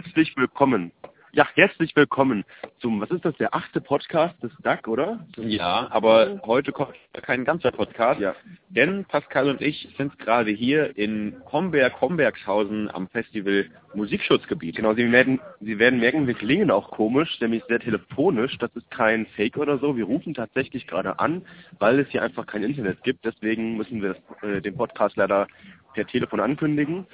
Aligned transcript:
Herzlich 0.00 0.36
willkommen. 0.36 0.92
Ja, 1.32 1.44
herzlich 1.54 1.90
willkommen 1.96 2.44
zum, 2.78 3.00
was 3.00 3.10
ist 3.10 3.24
das, 3.24 3.36
der 3.38 3.52
achte 3.52 3.80
Podcast 3.80 4.40
des 4.40 4.52
DAC, 4.62 4.86
oder? 4.86 5.26
Ja, 5.36 5.88
aber 5.90 6.40
heute 6.46 6.70
kommt 6.70 6.94
kein 7.20 7.44
ganzer 7.44 7.72
Podcast, 7.72 8.20
Ja. 8.20 8.36
denn 8.68 9.06
Pascal 9.06 9.50
und 9.50 9.60
ich 9.60 9.92
sind 9.98 10.16
gerade 10.20 10.52
hier 10.52 10.96
in 10.96 11.34
Homberg-Hombergshausen 11.50 12.88
am 12.94 13.08
Festival 13.08 13.66
Musikschutzgebiet. 13.92 14.76
Genau, 14.76 14.94
Sie 14.94 15.10
werden, 15.10 15.40
Sie 15.60 15.80
werden 15.80 15.98
merken, 15.98 16.28
wir 16.28 16.34
klingen 16.34 16.70
auch 16.70 16.92
komisch, 16.92 17.40
nämlich 17.40 17.64
sehr 17.64 17.80
telefonisch. 17.80 18.56
Das 18.58 18.70
ist 18.76 18.88
kein 18.92 19.26
Fake 19.34 19.56
oder 19.56 19.78
so. 19.78 19.96
Wir 19.96 20.04
rufen 20.04 20.32
tatsächlich 20.32 20.86
gerade 20.86 21.18
an, 21.18 21.42
weil 21.80 21.98
es 21.98 22.08
hier 22.10 22.22
einfach 22.22 22.46
kein 22.46 22.62
Internet 22.62 23.02
gibt. 23.02 23.24
Deswegen 23.24 23.76
müssen 23.76 24.00
wir 24.00 24.14
das, 24.14 24.48
äh, 24.48 24.60
den 24.62 24.76
Podcast 24.76 25.16
leider 25.16 25.48
per 25.94 26.06
Telefon 26.06 26.38
ankündigen. 26.38 27.06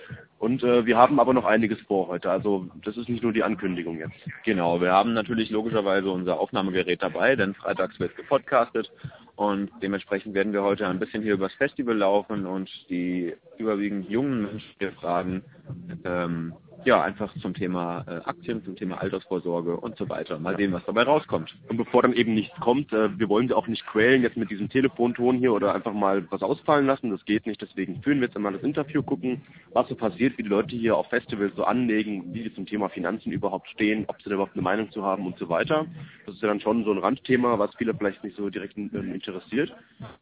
Und 0.45 0.63
äh, 0.63 0.85
wir 0.85 0.99
haben 0.99 1.21
aber 1.21 1.33
noch 1.33 1.47
einiges 1.47 1.81
vor 1.89 2.09
heute. 2.09 2.31
Also 2.31 2.69
das 2.85 2.99
ist 2.99 3.09
nicht 3.09 3.23
nur 3.23 3.33
die 3.33 3.43
Ankündigung 3.43 3.99
jetzt. 3.99 4.13
Genau, 4.45 4.79
wir 4.79 4.93
haben 4.93 5.15
natürlich 5.15 5.48
logischerweise 5.48 6.11
unser 6.11 6.39
Aufnahmegerät 6.39 7.02
dabei, 7.02 7.35
denn 7.35 7.55
freitags 7.55 7.98
wird 7.98 8.15
gepodcastet 8.15 8.93
und 9.37 9.71
dementsprechend 9.83 10.35
werden 10.35 10.52
wir 10.52 10.62
heute 10.62 10.87
ein 10.87 10.99
bisschen 10.99 11.23
hier 11.23 11.33
übers 11.33 11.55
Festival 11.55 11.97
laufen 11.97 12.45
und 12.45 12.71
die 12.91 13.35
überwiegend 13.57 14.11
jungen 14.11 14.43
Menschen 14.43 14.75
hier 14.79 14.93
fragen, 14.93 15.43
ähm, 16.05 16.52
ja, 16.84 17.02
einfach 17.02 17.34
zum 17.41 17.55
Thema 17.55 18.05
äh, 18.06 18.29
Aktien, 18.29 18.65
zum 18.65 18.77
Thema 18.77 19.01
Altersvorsorge 19.01 19.77
und 19.77 19.97
so 19.97 20.09
weiter. 20.09 20.38
Mal 20.38 20.56
sehen, 20.56 20.73
was 20.73 20.84
dabei 20.84 21.02
rauskommt. 21.02 21.57
Und 21.69 21.77
bevor 21.77 22.02
dann 22.02 22.12
eben 22.12 22.34
nichts 22.34 22.55
kommt, 22.60 22.93
äh, 22.93 23.19
wir 23.19 23.29
wollen 23.29 23.48
sie 23.48 23.55
auch 23.55 23.66
nicht 23.66 23.87
quälen 23.87 24.23
jetzt 24.23 24.37
mit 24.37 24.51
diesem 24.51 24.69
Telefonton 24.69 25.38
hier 25.38 25.52
oder 25.52 25.74
einfach 25.74 25.93
mal 25.93 26.27
was 26.30 26.43
ausfallen 26.43 26.87
lassen. 26.87 27.10
Das 27.10 27.24
geht 27.24 27.47
nicht. 27.47 27.60
Deswegen 27.62 28.02
führen 28.02 28.20
wir 28.20 28.27
jetzt 28.27 28.37
einmal 28.37 28.52
das 28.52 28.62
Interview, 28.62 29.02
gucken, 29.02 29.43
was 29.73 29.88
so 29.88 29.95
passiert, 29.95 30.37
wie 30.38 30.43
die 30.43 30.48
Leute 30.48 30.77
hier 30.77 30.97
auf 30.97 31.09
Festivals 31.09 31.55
so 31.57 31.65
anlegen, 31.65 32.34
wie 32.34 32.43
sie 32.43 32.55
zum 32.55 32.66
Thema 32.66 32.88
Finanzen 32.88 33.32
überhaupt 33.32 33.69
stehen, 33.71 34.05
ob 34.09 34.21
sie 34.23 34.29
da 34.29 34.35
überhaupt 34.35 34.55
eine 34.55 34.62
Meinung 34.62 34.91
zu 34.91 35.05
haben 35.05 35.27
und 35.27 35.38
so 35.38 35.48
weiter. 35.48 35.87
Das 36.27 36.35
ist 36.35 36.43
ja 36.43 36.48
dann 36.48 36.60
schon 36.60 36.85
so 36.85 36.93
ein 36.93 36.99
Randthema, 36.99 37.59
was 37.59 37.74
viele 37.77 37.95
vielleicht 37.95 38.23
nicht 38.24 38.37
so 38.37 38.51
direkt 38.51 38.77
ähm, 38.77 39.15
interessiert. 39.15 39.74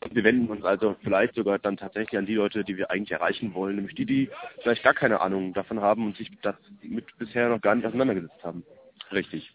Und 0.04 0.14
wir 0.14 0.24
wenden 0.24 0.48
uns 0.48 0.64
also 0.64 0.96
vielleicht 1.02 1.34
sogar 1.34 1.58
dann 1.58 1.76
tatsächlich 1.76 2.18
an 2.18 2.26
die 2.26 2.34
Leute, 2.34 2.64
die 2.64 2.76
wir 2.76 2.90
eigentlich 2.90 3.12
erreichen 3.12 3.54
wollen, 3.54 3.76
nämlich 3.76 3.94
die, 3.94 4.06
die 4.06 4.30
vielleicht 4.62 4.82
gar 4.82 4.94
keine 4.94 5.20
Ahnung 5.20 5.52
davon 5.52 5.80
haben 5.80 6.06
und 6.06 6.16
sich 6.16 6.30
das 6.52 6.90
mit 6.90 7.06
bisher 7.18 7.48
noch 7.48 7.60
gar 7.60 7.74
nicht 7.74 7.86
auseinandergesetzt 7.86 8.42
haben. 8.42 8.64
Richtig. 9.12 9.52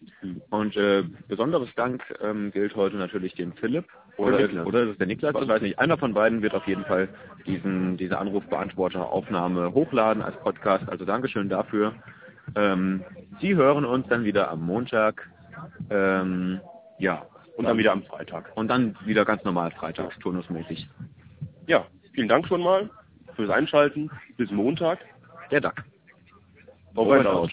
Und 0.50 0.76
äh, 0.76 1.04
besonderes 1.26 1.74
Dank 1.74 2.02
ähm, 2.22 2.50
gilt 2.52 2.76
heute 2.76 2.96
natürlich 2.96 3.34
dem 3.34 3.52
Philipp 3.54 3.86
Oder 4.16 4.44
oder, 4.44 4.66
oder 4.66 4.82
ist 4.84 4.90
es 4.90 4.98
der 4.98 5.06
Niklas, 5.06 5.34
ich 5.40 5.48
weiß 5.48 5.62
nicht. 5.62 5.78
Einer 5.78 5.98
von 5.98 6.14
beiden 6.14 6.42
wird 6.42 6.54
auf 6.54 6.66
jeden 6.66 6.84
Fall 6.84 7.08
diesen, 7.46 7.96
diese 7.96 8.18
Anrufbeantworteraufnahme 8.18 9.74
hochladen 9.74 10.22
als 10.22 10.36
Podcast. 10.38 10.88
Also 10.88 11.04
Dankeschön 11.04 11.48
dafür. 11.48 11.94
Ähm, 12.54 13.04
Sie 13.40 13.54
hören 13.54 13.84
uns 13.84 14.06
dann 14.08 14.24
wieder 14.24 14.50
am 14.50 14.62
Montag. 14.62 15.28
Ähm, 15.90 16.60
ja. 16.98 17.26
Und 17.56 17.64
dann 17.64 17.78
wieder 17.78 17.92
am 17.92 18.04
Freitag. 18.04 18.56
Und 18.56 18.68
dann 18.68 18.96
wieder 19.04 19.24
ganz 19.24 19.42
normal 19.42 19.72
freitags, 19.72 20.16
turnusmäßig. 20.20 20.88
Ja, 21.66 21.86
vielen 22.12 22.28
Dank 22.28 22.46
schon 22.46 22.62
mal 22.62 22.88
fürs 23.34 23.50
Einschalten. 23.50 24.10
Bis 24.36 24.50
Montag. 24.52 25.00
Der 25.50 25.60
Duck. 25.60 25.74
o 26.94 27.04
bueno, 27.04 27.44